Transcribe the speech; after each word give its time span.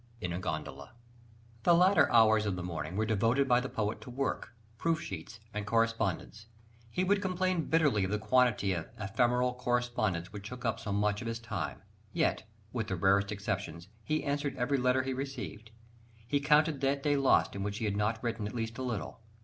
(In 0.19 0.33
a 0.33 0.39
Gondola.) 0.39 0.93
The 1.61 1.75
latter 1.75 2.11
hours 2.11 2.47
of 2.47 2.55
the 2.55 2.63
morning 2.63 2.95
were 2.95 3.05
devoted 3.05 3.47
by 3.47 3.59
the 3.59 3.69
poet 3.69 4.01
to 4.01 4.09
work, 4.09 4.55
proof 4.79 4.99
sheets, 4.99 5.39
and 5.53 5.63
correspondence. 5.67 6.47
He 6.89 7.03
would 7.03 7.21
complain 7.21 7.65
bitterly 7.65 8.05
of 8.05 8.09
the 8.09 8.17
quantity 8.17 8.73
of 8.73 8.87
"ephemeral 8.99 9.53
correspondence" 9.53 10.33
which 10.33 10.49
took 10.49 10.65
up 10.65 10.79
so 10.79 10.91
much 10.91 11.21
of 11.21 11.27
his 11.27 11.37
time: 11.37 11.83
yet, 12.13 12.49
with 12.73 12.87
the 12.87 12.95
rarest 12.95 13.31
exceptions, 13.31 13.89
he 14.03 14.23
answered 14.23 14.55
every 14.57 14.79
letter 14.79 15.03
he 15.03 15.13
received. 15.13 15.69
He 16.27 16.39
counted 16.39 16.81
that 16.81 17.03
day 17.03 17.15
lost 17.15 17.55
in 17.55 17.61
which 17.61 17.77
he 17.77 17.85
had 17.85 17.95
not 17.95 18.23
written 18.23 18.47
at 18.47 18.55
least 18.55 18.79
a 18.79 18.83
little. 18.83 19.21